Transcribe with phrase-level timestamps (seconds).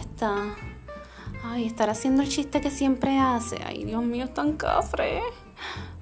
[0.00, 0.54] está.
[1.44, 3.58] Ay, estará haciendo el chiste que siempre hace.
[3.64, 5.22] Ay, Dios mío, es tan cafre.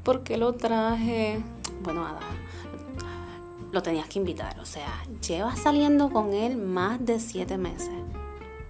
[0.03, 1.41] ¿Por qué lo traje?
[1.83, 2.21] Bueno, Ada,
[3.73, 4.59] lo tenías que invitar.
[4.61, 7.91] O sea, llevas saliendo con él más de siete meses.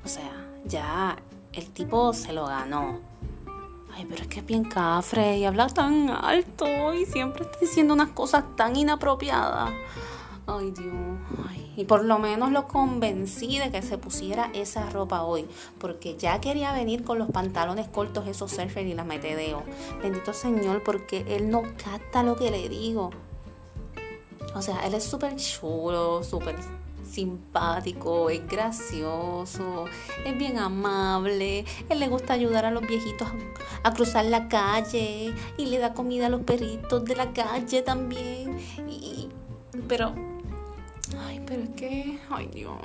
[0.05, 1.17] O sea, ya
[1.53, 2.99] el tipo se lo ganó.
[3.97, 7.95] Ay, pero es que es bien cafre y habla tan alto y siempre está diciendo
[7.95, 9.71] unas cosas tan inapropiadas.
[10.47, 11.64] Ay, Dios.
[11.77, 15.47] Y por lo menos lo convencí de que se pusiera esa ropa hoy.
[15.79, 19.63] Porque ya quería venir con los pantalones cortos, esos surfer y la metedeo.
[20.03, 23.11] Bendito Señor, porque él no capta lo que le digo.
[24.55, 26.57] O sea, él es súper chulo, súper
[27.15, 29.85] simpático, es gracioso,
[30.25, 33.29] es bien amable, él le gusta ayudar a los viejitos
[33.83, 38.59] a, cruzar la calle y le da comida a los perritos de la calle también.
[38.89, 39.29] Y,
[39.87, 40.15] pero,
[41.47, 42.77] pero es que, ay Dios.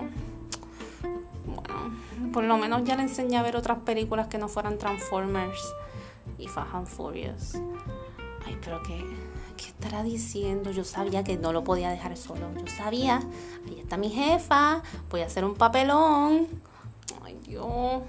[1.45, 5.73] Bueno, por lo menos ya le enseñé a ver otras películas que no fueran Transformers
[6.37, 7.55] y Fast and Furious.
[8.45, 9.03] Ay, pero que
[9.57, 10.71] ¿qué estará diciendo?
[10.71, 12.47] Yo sabía que no lo podía dejar solo.
[12.57, 13.21] Yo sabía,
[13.67, 16.47] ahí está mi jefa, voy a hacer un papelón.
[17.23, 18.01] Ay, Dios.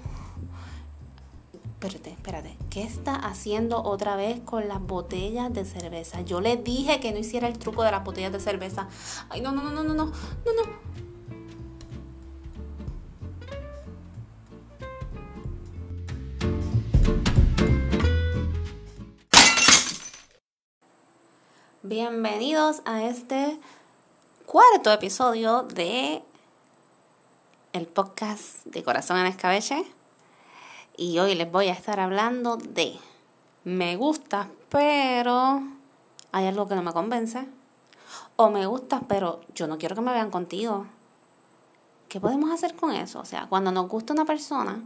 [1.83, 2.57] Espérate, espérate.
[2.69, 6.21] ¿Qué está haciendo otra vez con las botellas de cerveza?
[6.21, 8.87] Yo le dije que no hiciera el truco de las botellas de cerveza.
[9.29, 10.61] Ay, no, no, no, no, no, no, no, no.
[21.81, 23.57] Bienvenidos a este
[24.45, 26.21] cuarto episodio de
[27.73, 29.83] el podcast de Corazón en Escabeche.
[31.01, 32.95] Y hoy les voy a estar hablando de
[33.63, 35.63] me gusta, pero
[36.31, 37.43] hay algo que no me convence.
[38.35, 40.85] O me gusta, pero yo no quiero que me vean contigo.
[42.07, 43.19] ¿Qué podemos hacer con eso?
[43.19, 44.79] O sea, cuando nos gusta una persona,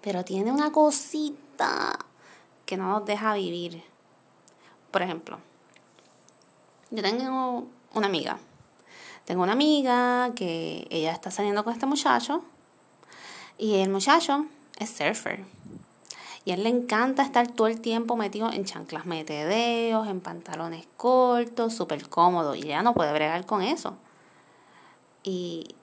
[0.00, 1.98] pero tiene una cosita
[2.64, 3.82] que no nos deja vivir
[4.90, 5.38] por ejemplo,
[6.90, 8.38] yo tengo una amiga.
[9.26, 12.42] Tengo una amiga que ella está saliendo con este muchacho
[13.58, 14.46] y el muchacho
[14.78, 15.44] es surfer.
[16.44, 20.86] Y a él le encanta estar todo el tiempo metido en chanclas metedeos, en pantalones
[20.96, 22.54] cortos, súper cómodo.
[22.54, 23.98] Y ella no puede bregar con eso.
[25.24, 25.74] Y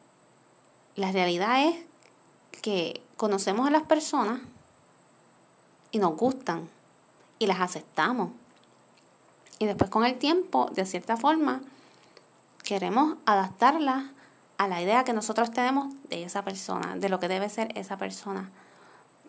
[0.96, 1.76] la realidad es
[2.62, 4.40] que conocemos a las personas
[5.92, 6.68] y nos gustan
[7.38, 8.32] y las aceptamos.
[9.60, 11.62] Y después con el tiempo, de cierta forma,
[12.64, 14.10] queremos adaptarla
[14.58, 17.98] a la idea que nosotros tenemos de esa persona, de lo que debe ser esa
[17.98, 18.50] persona.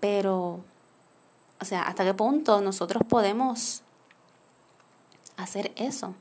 [0.00, 0.60] Pero,
[1.60, 3.82] o sea, ¿hasta qué punto nosotros podemos
[5.36, 6.14] hacer eso?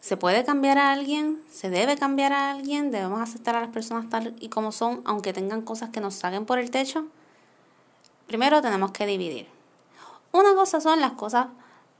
[0.00, 1.42] ¿Se puede cambiar a alguien?
[1.52, 2.90] ¿Se debe cambiar a alguien?
[2.90, 6.46] ¿Debemos aceptar a las personas tal y como son, aunque tengan cosas que nos saquen
[6.46, 7.06] por el techo?
[8.26, 9.48] Primero tenemos que dividir.
[10.32, 11.48] Una cosa son las cosas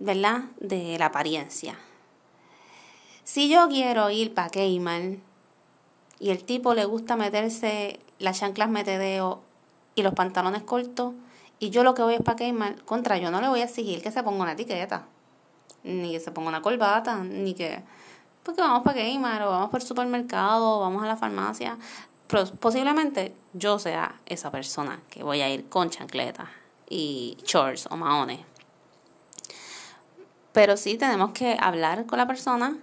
[0.00, 0.44] ¿verdad?
[0.58, 1.78] De la apariencia.
[3.22, 5.22] Si yo quiero ir para Cayman
[6.20, 9.40] y el tipo le gusta meterse las chanclas metedeo
[9.94, 11.14] y los pantalones cortos
[11.58, 14.02] y yo lo que voy es para Cayman, contra yo no le voy a exigir
[14.02, 15.04] que se ponga una etiqueta,
[15.82, 17.82] ni que se ponga una corbata, ni que...
[18.42, 21.76] Porque vamos para Cayman o vamos para el supermercado o vamos a la farmacia.
[22.60, 26.48] Posiblemente yo sea esa persona que voy a ir con chancletas
[26.88, 28.40] y shorts o maones
[30.52, 32.76] pero sí tenemos que hablar con la persona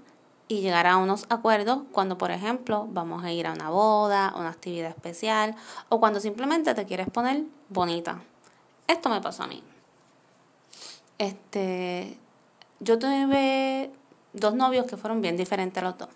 [0.47, 4.49] y llegar a unos acuerdos cuando, por ejemplo, vamos a ir a una boda, una
[4.49, 5.55] actividad especial
[5.89, 8.21] o cuando simplemente te quieres poner bonita.
[8.87, 9.61] Esto me pasó a mí.
[11.17, 12.17] Este,
[12.79, 13.91] yo tuve
[14.33, 16.09] dos novios que fueron bien diferentes los dos.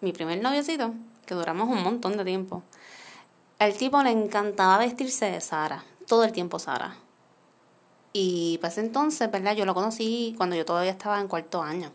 [0.00, 0.92] Mi primer noviocito,
[1.26, 2.62] que duramos un montón de tiempo.
[3.58, 6.96] El tipo le encantaba vestirse de Sara, todo el tiempo Sara.
[8.12, 9.54] Y pues entonces, ¿verdad?
[9.54, 11.92] Yo lo conocí cuando yo todavía estaba en cuarto año.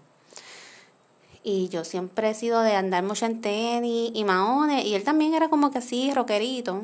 [1.47, 4.83] Y yo siempre he sido de andar mucho en tenis y maones.
[4.83, 6.81] Y él también era como que así, rockerito.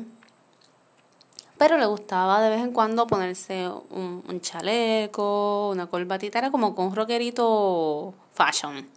[1.58, 6.38] Pero le gustaba de vez en cuando ponerse un, chaleco, una corbatita.
[6.38, 8.88] Era como con un rockerito fashion.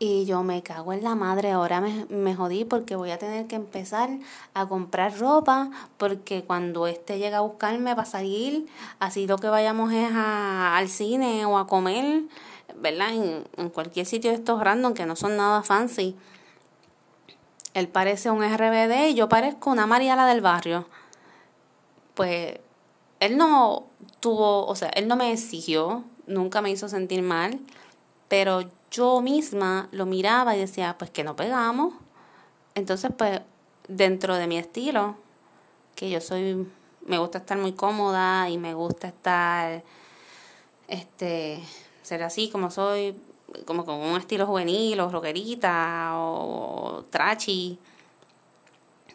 [0.00, 3.46] Y yo me cago en la madre, ahora me, me, jodí porque voy a tener
[3.46, 4.08] que empezar
[4.54, 8.66] a comprar ropa porque cuando este llega a buscarme para salir,
[8.98, 12.22] así lo que vayamos es a, al cine o a comer,
[12.80, 13.10] ¿verdad?
[13.56, 16.16] En, cualquier sitio de estos random que no son nada fancy.
[17.74, 20.86] Él parece un RBD y yo parezco una Mariala del barrio.
[22.14, 22.58] Pues
[23.20, 23.86] él no
[24.20, 27.60] tuvo, o sea, él no me exigió, nunca me hizo sentir mal,
[28.28, 31.94] pero yo misma lo miraba y decía, pues que no pegamos.
[32.74, 33.40] Entonces, pues
[33.88, 35.16] dentro de mi estilo,
[35.94, 36.66] que yo soy,
[37.06, 39.82] me gusta estar muy cómoda y me gusta estar,
[40.88, 41.62] este,
[42.10, 43.14] ser así como soy,
[43.64, 47.78] como con un estilo juvenil o rockerita o trachi.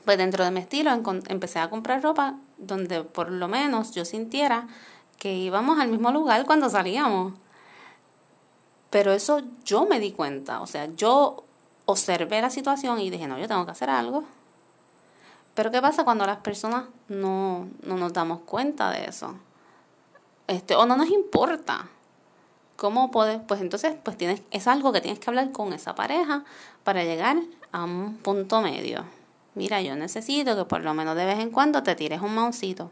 [0.06, 0.92] Pues dentro de mi estilo
[1.27, 4.68] empecé a comprar ropa donde por lo menos yo sintiera
[5.19, 7.33] que íbamos al mismo lugar cuando salíamos.
[8.92, 11.44] Pero eso yo me di cuenta, o sea, yo
[11.86, 14.24] observé la situación y dije, no, yo tengo que hacer algo.
[15.53, 19.36] Pero ¿qué pasa cuando las personas no, no nos damos cuenta de eso?
[20.48, 21.89] Este, o no nos importa.
[22.75, 23.39] ¿Cómo puedes?
[23.48, 26.44] Pues entonces, pues tienes, es algo que tienes que hablar con esa pareja
[26.83, 27.38] para llegar
[27.72, 29.06] a un punto medio.
[29.54, 32.92] Mira, yo necesito que por lo menos de vez en cuando te tires un maucito.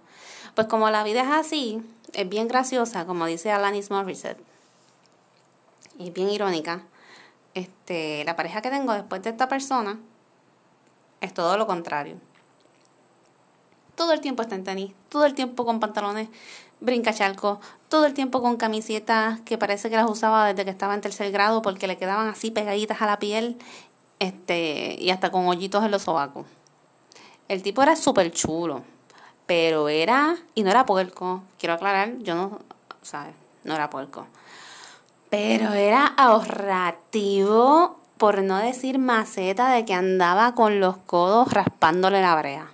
[0.55, 1.81] Pues como la vida es así,
[2.13, 4.39] es bien graciosa, como dice Alanis Morissette.
[5.97, 6.81] Y bien irónica.
[7.53, 9.99] Este, la pareja que tengo después de esta persona
[11.19, 12.15] es todo lo contrario.
[13.95, 16.29] Todo el tiempo está en tenis, todo el tiempo con pantalones
[16.83, 17.59] brincachalco,
[17.89, 21.31] todo el tiempo con camisetas que parece que las usaba desde que estaba en tercer
[21.31, 23.57] grado porque le quedaban así pegaditas a la piel
[24.19, 26.45] este y hasta con hoyitos en los sobacos.
[27.47, 28.83] El tipo era súper chulo,
[29.45, 32.59] pero era, y no era puerco, quiero aclarar, yo no,
[33.01, 33.33] ¿sabes?
[33.63, 34.27] No era puerco.
[35.29, 42.35] Pero era ahorrativo, por no decir maceta, de que andaba con los codos raspándole la
[42.35, 42.67] brea.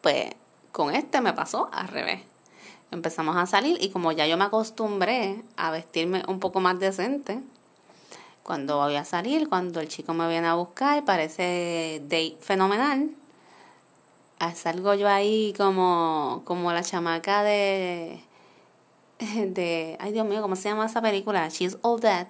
[0.00, 0.34] Pues
[0.72, 2.22] con este me pasó al revés.
[2.90, 7.40] Empezamos a salir y como ya yo me acostumbré a vestirme un poco más decente,
[8.42, 13.10] cuando voy a salir, cuando el chico me viene a buscar, parece date fenomenal.
[14.54, 18.20] Salgo yo ahí como, como la chamaca de,
[19.20, 21.48] de, ay Dios mío, ¿cómo se llama esa película?
[21.48, 22.26] She's All That.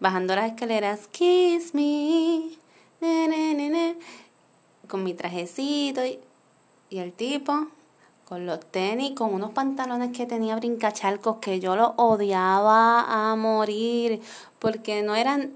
[0.00, 2.50] Bajando las escaleras, kiss me,
[4.88, 6.18] con mi trajecito y,
[6.90, 7.68] y el tipo
[8.26, 14.20] con los tenis, con unos pantalones que tenía brincachalcos que yo los odiaba a morir
[14.58, 15.52] porque no eran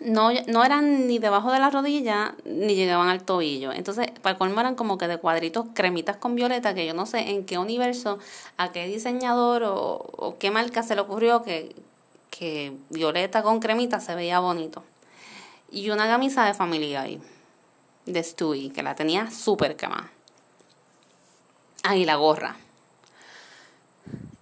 [0.00, 3.72] no, no eran ni debajo de la rodilla ni llegaban al tobillo.
[3.72, 7.30] Entonces, para colmo eran como que de cuadritos cremitas con violeta, que yo no sé
[7.30, 8.18] en qué universo,
[8.56, 11.74] a qué diseñador o, o qué marca se le ocurrió que,
[12.30, 14.82] que violeta con cremita se veía bonito.
[15.70, 17.20] Y una camisa de familia ahí,
[18.10, 20.10] de Stewie, que la tenía súper quemada.
[21.82, 22.56] Ahí la gorra.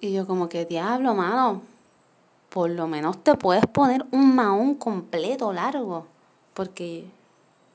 [0.00, 1.62] Y yo como que, diablo, mano,
[2.48, 6.06] por lo menos te puedes poner un maón completo largo.
[6.54, 7.04] Porque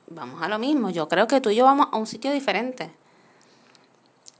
[0.08, 0.90] vamos a lo mismo.
[0.90, 2.90] Yo creo que tú y yo vamos a un sitio diferente.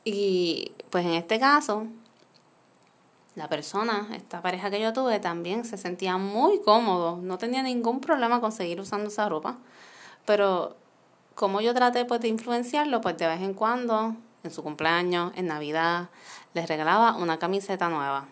[0.04, 1.86] Y pues en este caso,
[3.34, 7.18] la persona, esta pareja que yo tuve, también se sentía muy cómodo.
[7.22, 9.56] No tenía ningún problema con seguir usando esa ropa.
[10.24, 10.76] Pero
[11.34, 15.46] como yo traté pues de influenciarlo, pues de vez en cuando, en su cumpleaños, en
[15.46, 16.08] Navidad,
[16.54, 18.26] les regalaba una camiseta nueva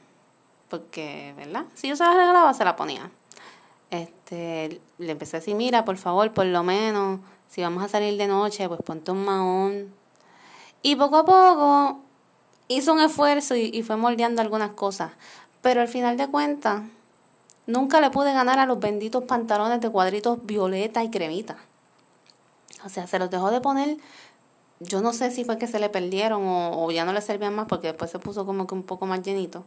[0.73, 1.67] porque, ¿verdad?
[1.75, 3.11] Si yo se la regalaba, se la ponía.
[3.91, 7.21] Este, le empecé a decir, mira, por favor, por lo menos,
[7.51, 9.93] si vamos a salir de noche, pues ponte un mahón.
[10.81, 12.01] Y poco a poco
[12.69, 15.13] hizo un esfuerzo y, y fue moldeando algunas cosas.
[15.61, 16.85] Pero al final de cuentas,
[17.67, 21.59] nunca le pude ganar a los benditos pantalones de cuadritos violeta y cremita.
[22.85, 23.97] O sea, se los dejó de poner
[24.85, 27.69] yo no sé si fue que se le perdieron o, ya no le servían más
[27.69, 29.65] porque después se puso como que un poco más llenito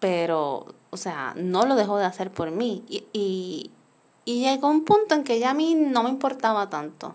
[0.00, 2.84] pero, o sea, no lo dejó de hacer por mí.
[2.88, 3.70] Y,
[4.24, 7.14] y, llegó un punto en que ya a mí no me importaba tanto.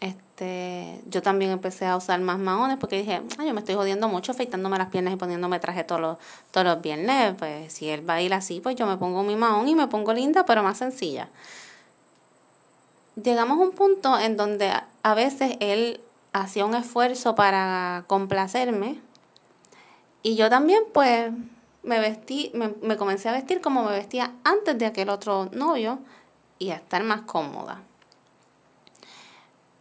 [0.00, 4.08] Este, yo también empecé a usar más maones porque dije, Ay, yo me estoy jodiendo
[4.08, 6.18] mucho afeitándome las piernas y poniéndome traje todos los,
[6.52, 7.34] todos los viernes.
[7.38, 9.88] Pues si él va a ir así, pues yo me pongo mi mahón y me
[9.88, 11.28] pongo linda, pero más sencilla.
[13.22, 16.00] Llegamos a un punto en donde a veces él
[16.32, 19.00] hacía un esfuerzo para complacerme
[20.22, 21.32] y yo también pues
[21.82, 25.98] me vestí, me, me comencé a vestir como me vestía antes de aquel otro novio
[26.58, 27.80] y a estar más cómoda.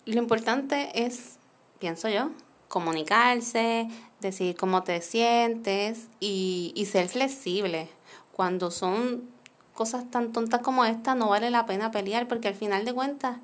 [0.05, 1.37] Lo importante es,
[1.79, 2.29] pienso yo,
[2.67, 3.89] comunicarse,
[4.21, 7.89] decir cómo te sientes y, y ser flexible.
[8.31, 9.34] Cuando son
[9.75, 13.37] cosas tan tontas como esta, no vale la pena pelear porque al final de cuentas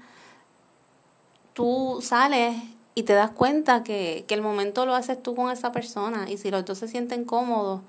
[1.53, 2.55] tú sales
[2.95, 6.37] y te das cuenta que, que el momento lo haces tú con esa persona y
[6.37, 7.81] si los dos se sienten cómodos,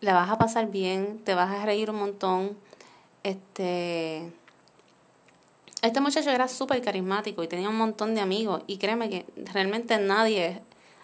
[0.00, 2.56] la vas a pasar bien, te vas a reír un montón.
[3.22, 4.30] Este,
[5.82, 9.96] este muchacho era súper carismático y tenía un montón de amigos y créeme que realmente
[9.98, 10.60] nadie,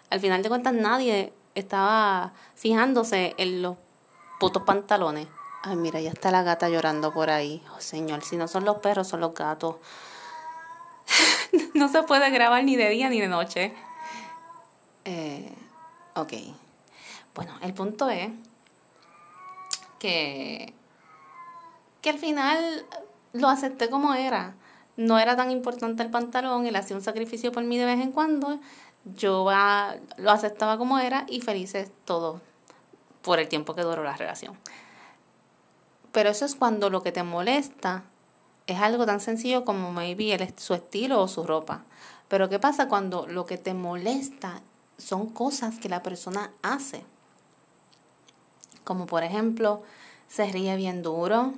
[0.09, 3.77] al final de cuentas nadie estaba fijándose en los
[4.39, 5.27] putos pantalones.
[5.63, 7.63] Ay, mira, ya está la gata llorando por ahí.
[7.75, 9.75] Oh, señor, si no son los perros, son los gatos.
[11.75, 13.73] no se puede grabar ni de día ni de noche.
[15.05, 15.53] Eh,
[16.15, 16.33] ok.
[17.35, 18.31] Bueno, el punto es
[19.99, 20.73] que,
[22.01, 22.85] que al final
[23.33, 24.55] lo acepté como era.
[24.97, 28.11] No era tan importante el pantalón, él hacía un sacrificio por mí de vez en
[28.11, 28.59] cuando.
[29.15, 29.49] Yo
[30.17, 32.41] lo aceptaba como era y felices todos
[33.21, 34.57] por el tiempo que duró la relación.
[36.11, 38.03] Pero eso es cuando lo que te molesta
[38.67, 41.83] es algo tan sencillo como maybe su estilo o su ropa.
[42.27, 44.61] Pero ¿qué pasa cuando lo que te molesta
[44.97, 47.03] son cosas que la persona hace?
[48.83, 49.83] Como por ejemplo,
[50.29, 51.53] se ríe bien duro,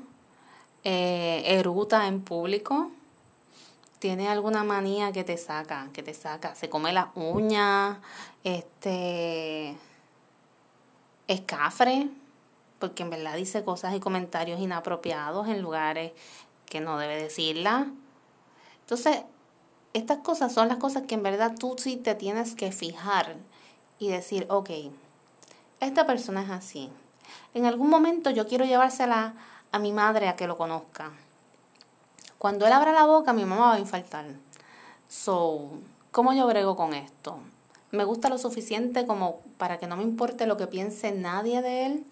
[0.84, 2.92] eh, eruta en público,
[4.00, 7.98] tiene alguna manía que te saca, que te saca, se come las uñas,
[8.44, 9.78] este,
[11.28, 12.10] escafre,
[12.84, 16.12] porque en verdad dice cosas y comentarios inapropiados en lugares
[16.66, 17.88] que no debe decirla.
[18.82, 19.22] Entonces,
[19.94, 23.38] estas cosas son las cosas que en verdad tú sí te tienes que fijar
[24.00, 24.70] y decir, ok,
[25.80, 26.90] esta persona es así.
[27.54, 29.34] En algún momento yo quiero llevársela
[29.72, 31.10] a mi madre a que lo conozca.
[32.38, 34.26] Cuando él abra la boca, mi mamá va a infartar.
[35.08, 35.70] So,
[36.12, 37.40] ¿cómo yo brego con esto?
[37.92, 41.86] ¿Me gusta lo suficiente como para que no me importe lo que piense nadie de
[41.86, 42.06] él?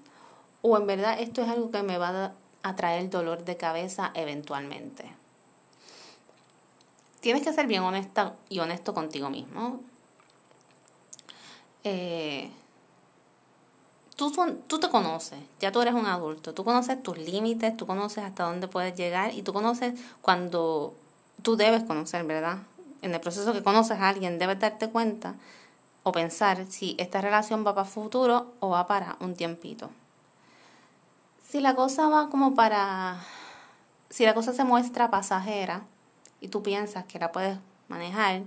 [0.61, 5.11] ¿O en verdad esto es algo que me va a traer dolor de cabeza eventualmente.
[7.19, 9.79] Tienes que ser bien honesta y honesto contigo mismo.
[11.83, 12.51] Eh,
[14.15, 14.31] tú,
[14.67, 18.43] tú te conoces, ya tú eres un adulto, tú conoces tus límites, tú conoces hasta
[18.43, 20.93] dónde puedes llegar y tú conoces cuando
[21.41, 22.59] tú debes conocer, ¿verdad?
[23.01, 25.35] En el proceso que conoces a alguien, debes darte cuenta
[26.03, 29.89] o pensar si esta relación va para futuro o va para un tiempito
[31.51, 33.17] si la cosa va como para,
[34.09, 35.81] si la cosa se muestra pasajera
[36.39, 37.57] y tú piensas que la puedes
[37.89, 38.43] manejar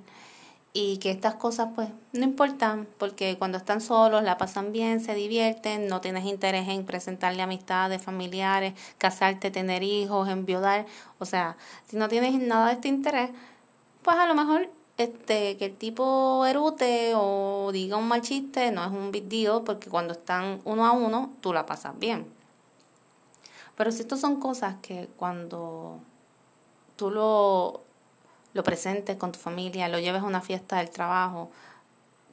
[0.73, 5.14] y que estas cosas pues no importan porque cuando están solos la pasan bien, se
[5.14, 10.87] divierten, no tienes interés en presentarle amistades, familiares, casarte, tener hijos, enviudar,
[11.18, 13.28] o sea, si no tienes nada de este interés,
[14.02, 18.82] pues a lo mejor este que el tipo erute o diga un mal chiste no
[18.82, 22.33] es un big deal porque cuando están uno a uno tú la pasas bien.
[23.76, 25.98] Pero si estas son cosas que cuando
[26.96, 27.80] tú lo,
[28.52, 31.50] lo presentes con tu familia, lo lleves a una fiesta del trabajo,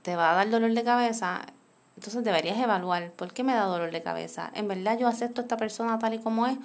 [0.03, 1.45] te va a dar dolor de cabeza,
[1.97, 4.51] entonces deberías evaluar por qué me da dolor de cabeza.
[4.55, 6.57] ¿En verdad yo acepto a esta persona tal y como es?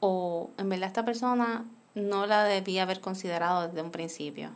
[0.00, 1.64] ¿O en verdad esta persona
[1.94, 4.50] no la debía haber considerado desde un principio?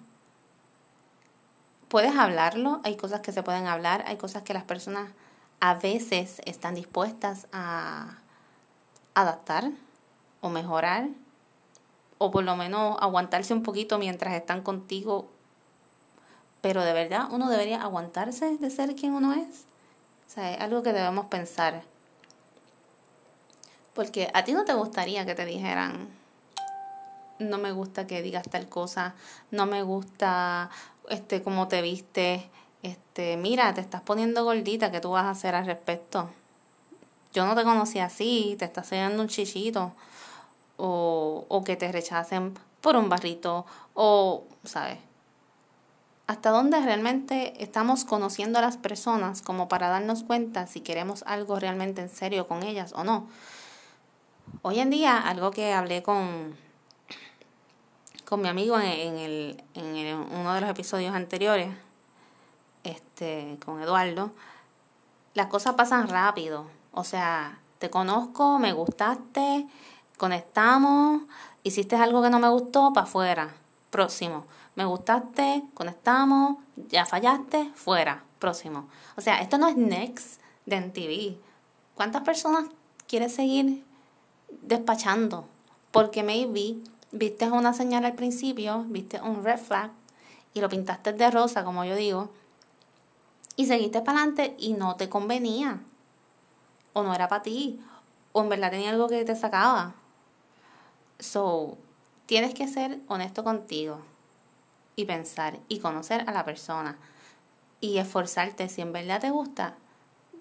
[1.88, 5.10] Puedes hablarlo, hay cosas que se pueden hablar, hay cosas que las personas
[5.60, 8.16] a veces están dispuestas a
[9.16, 9.70] adaptar
[10.42, 11.08] o mejorar
[12.18, 15.26] o por lo menos aguantarse un poquito mientras están contigo.
[16.60, 19.64] Pero de verdad uno debería aguantarse de ser quien uno es.
[20.28, 21.82] O sea, es algo que debemos pensar.
[23.94, 26.08] Porque a ti no te gustaría que te dijeran,
[27.38, 29.14] no me gusta que digas tal cosa,
[29.50, 30.70] no me gusta
[31.08, 32.50] este cómo te viste,
[32.82, 36.28] este, mira, te estás poniendo gordita, ¿qué tú vas a hacer al respecto?
[37.36, 39.92] Yo no te conocí así, te estás enseñando un chichito,
[40.78, 44.96] o, o que te rechacen por un barrito, o, ¿sabes?
[46.26, 51.60] ¿Hasta dónde realmente estamos conociendo a las personas como para darnos cuenta si queremos algo
[51.60, 53.28] realmente en serio con ellas o no?
[54.62, 56.56] Hoy en día, algo que hablé con,
[58.24, 61.68] con mi amigo en, el, en uno de los episodios anteriores,
[62.82, 64.32] este, con Eduardo,
[65.34, 66.75] las cosas pasan rápido.
[66.96, 69.66] O sea, te conozco, me gustaste,
[70.16, 71.20] conectamos,
[71.62, 73.54] hiciste algo que no me gustó, para afuera.
[73.90, 74.46] Próximo.
[74.76, 76.56] Me gustaste, conectamos,
[76.88, 78.22] ya fallaste, fuera.
[78.38, 78.88] Próximo.
[79.14, 81.36] O sea, esto no es Next de NTV.
[81.94, 82.64] ¿Cuántas personas
[83.06, 83.84] quieres seguir
[84.62, 85.44] despachando?
[85.90, 86.76] Porque maybe
[87.12, 89.90] viste una señal al principio, viste un red flag
[90.54, 92.30] y lo pintaste de rosa, como yo digo,
[93.54, 95.78] y seguiste para adelante y no te convenía
[96.96, 97.78] o no era para ti,
[98.32, 99.92] o en verdad tenía algo que te sacaba.
[101.18, 101.76] So,
[102.24, 103.98] tienes que ser honesto contigo
[104.96, 106.96] y pensar y conocer a la persona
[107.82, 108.70] y esforzarte.
[108.70, 109.74] Si en verdad te gusta,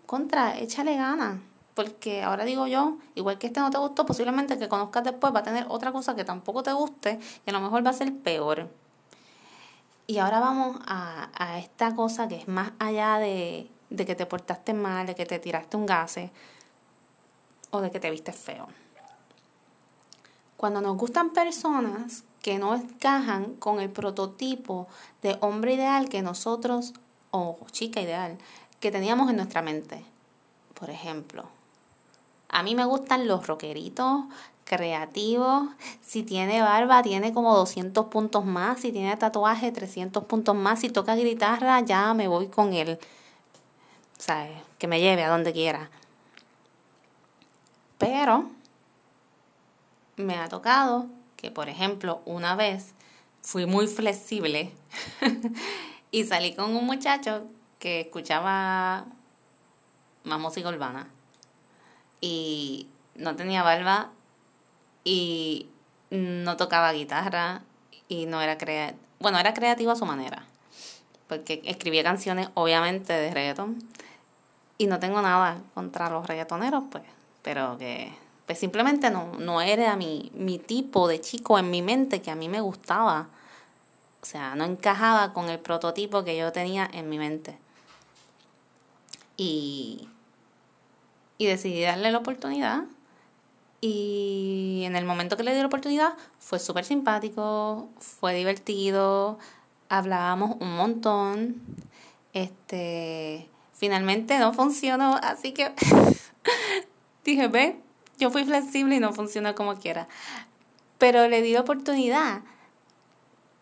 [0.05, 1.41] contra, échale ganas.
[1.73, 5.39] Porque ahora digo yo, igual que este no te gustó, posiblemente que conozcas después va
[5.39, 8.15] a tener otra cosa que tampoco te guste y a lo mejor va a ser
[8.15, 8.69] peor.
[10.07, 14.25] Y ahora vamos a, a esta cosa que es más allá de, de que te
[14.25, 16.31] portaste mal, de que te tiraste un gase
[17.71, 18.67] o de que te viste feo.
[20.57, 24.87] Cuando nos gustan personas que no encajan con el prototipo
[25.21, 26.93] de hombre ideal que nosotros,
[27.31, 28.37] o chica ideal,
[28.79, 30.05] que teníamos en nuestra mente.
[30.79, 31.45] Por ejemplo,
[32.49, 34.25] a mí me gustan los rockeritos
[34.63, 35.69] creativos.
[36.01, 38.81] Si tiene barba, tiene como 200 puntos más.
[38.81, 40.79] Si tiene tatuaje, 300 puntos más.
[40.81, 42.99] Si toca guitarra, ya me voy con él.
[44.17, 44.57] ¿Sabes?
[44.77, 45.89] Que me lleve a donde quiera.
[47.97, 48.49] Pero
[50.17, 52.93] me ha tocado que, por ejemplo, una vez
[53.41, 54.71] fui muy flexible
[56.11, 57.43] y salí con un muchacho
[57.79, 59.05] que escuchaba
[60.23, 61.07] más música urbana
[62.21, 64.09] y no tenía barba
[65.03, 65.67] y
[66.09, 67.61] no tocaba guitarra
[68.07, 68.57] y no era
[69.19, 70.45] bueno, era creativo a su manera,
[71.27, 73.77] porque escribía canciones obviamente de reggaeton
[74.77, 77.03] y no tengo nada contra los reggaetoneros, pues,
[77.41, 78.13] pero que
[78.45, 82.35] pues simplemente no, no era mi, mi tipo de chico en mi mente que a
[82.35, 83.27] mí me gustaba.
[84.21, 87.57] O sea, no encajaba con el prototipo que yo tenía en mi mente.
[89.37, 90.07] Y,
[91.37, 92.83] y decidí darle la oportunidad.
[93.81, 99.37] Y en el momento que le di la oportunidad fue súper simpático, fue divertido,
[99.89, 101.61] hablábamos un montón.
[102.33, 105.71] Este, finalmente no funcionó, así que
[107.23, 107.79] dije, ve,
[108.17, 110.07] yo fui flexible y no funcionó como quiera.
[110.97, 112.41] Pero le di oportunidad.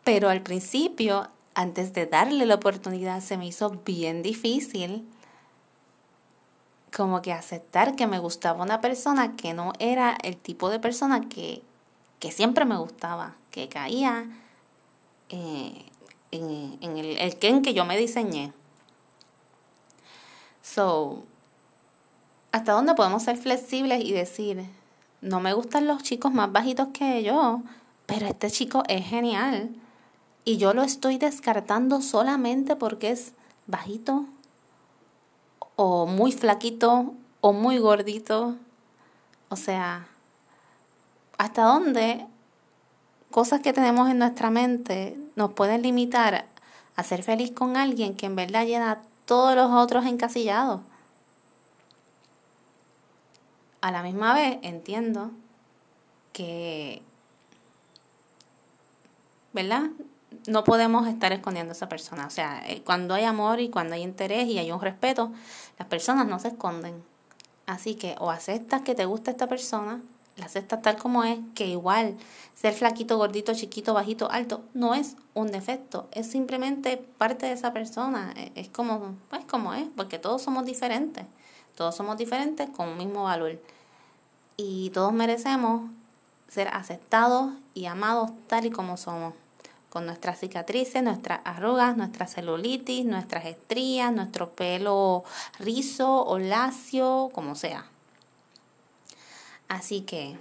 [0.03, 5.07] Pero al principio, antes de darle la oportunidad, se me hizo bien difícil
[6.95, 11.27] como que aceptar que me gustaba una persona que no era el tipo de persona
[11.27, 11.63] que,
[12.19, 14.27] que siempre me gustaba, que caía
[15.29, 15.85] eh,
[16.33, 18.51] en, el, el que en que yo me diseñé.
[20.61, 21.23] So,
[22.51, 24.65] ¿hasta dónde podemos ser flexibles y decir,
[25.21, 27.61] no me gustan los chicos más bajitos que yo,
[28.05, 29.69] pero este chico es genial
[30.45, 33.33] y yo lo estoy descartando solamente porque es
[33.67, 34.25] bajito
[35.75, 38.55] o muy flaquito o muy gordito?
[39.49, 40.07] O sea,
[41.37, 42.25] ¿hasta dónde
[43.33, 46.45] cosas que tenemos en nuestra mente nos pueden limitar
[46.95, 50.79] a ser feliz con alguien que en verdad llena todos los otros encasillados?
[53.83, 55.29] a la misma vez entiendo
[56.31, 57.01] que,
[59.51, 59.89] ¿verdad?
[60.47, 62.25] No podemos estar escondiendo a esa persona.
[62.25, 65.33] O sea, eh, cuando hay amor y cuando hay interés y hay un respeto,
[65.77, 67.03] las personas no se esconden.
[67.65, 69.99] Así que o aceptas que te gusta esta persona,
[70.37, 72.17] la aceptas tal como es, que igual
[72.55, 77.73] ser flaquito, gordito, chiquito, bajito, alto, no es un defecto, es simplemente parte de esa
[77.73, 78.33] persona.
[78.35, 81.25] E, es como, pues como es, porque todos somos diferentes.
[81.75, 83.59] Todos somos diferentes con un mismo valor.
[84.57, 85.89] Y todos merecemos
[86.47, 89.33] ser aceptados y amados tal y como somos.
[89.89, 95.23] Con nuestras cicatrices, nuestras arrugas, nuestra celulitis, nuestras estrías, nuestro pelo
[95.59, 97.85] rizo o lacio, como sea.
[99.67, 100.37] Así que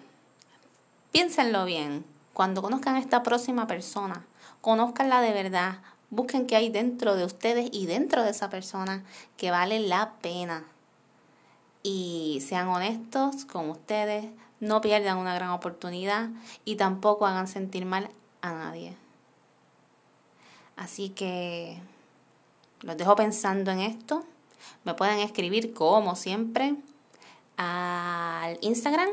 [1.13, 2.05] piénsenlo bien.
[2.33, 4.25] Cuando conozcan a esta próxima persona,
[4.61, 5.81] conozcanla de verdad.
[6.11, 9.05] Busquen qué hay dentro de ustedes y dentro de esa persona
[9.37, 10.65] que vale la pena
[11.83, 14.27] y sean honestos con ustedes,
[14.61, 16.31] no pierdan una gran oportunidad
[16.65, 18.09] y tampoco hagan sentir mal
[18.41, 18.95] a nadie.
[20.77, 21.79] Así que
[22.81, 24.25] los dejo pensando en esto.
[24.85, 26.77] Me pueden escribir como siempre
[27.57, 29.09] al Instagram,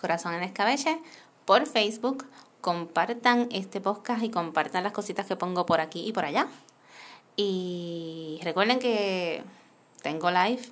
[0.00, 0.98] Corazón en Escabeche,
[1.44, 2.24] por Facebook.
[2.60, 6.48] Compartan este podcast y compartan las cositas que pongo por aquí y por allá.
[7.36, 9.42] Y recuerden que
[10.02, 10.62] tengo live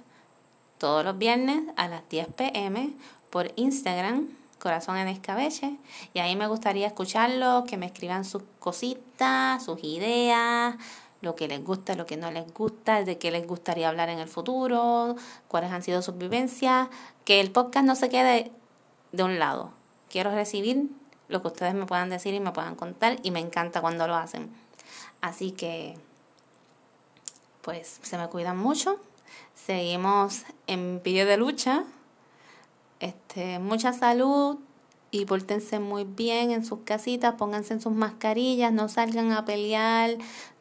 [0.78, 2.90] todos los viernes a las 10 pm
[3.30, 5.76] por Instagram, Corazón en Escabeche.
[6.12, 10.74] Y ahí me gustaría escucharlos, que me escriban sus cositas, sus ideas,
[11.20, 14.18] lo que les gusta, lo que no les gusta, de qué les gustaría hablar en
[14.18, 15.16] el futuro,
[15.48, 16.88] cuáles han sido sus vivencias.
[17.24, 18.52] Que el podcast no se quede
[19.12, 19.70] de un lado.
[20.10, 20.88] Quiero recibir
[21.28, 24.14] lo que ustedes me puedan decir y me puedan contar y me encanta cuando lo
[24.14, 24.50] hacen.
[25.20, 25.98] Así que,
[27.62, 29.00] pues, se me cuidan mucho
[29.56, 31.82] Seguimos en pie de lucha.
[33.00, 34.58] Este, mucha salud
[35.10, 40.10] y pórtense muy bien en sus casitas, pónganse en sus mascarillas, no salgan a pelear,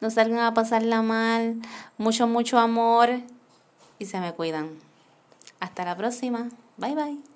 [0.00, 1.56] no salgan a pasarla mal.
[1.98, 3.10] Mucho, mucho amor
[3.98, 4.70] y se me cuidan.
[5.60, 6.48] Hasta la próxima.
[6.76, 7.35] Bye bye.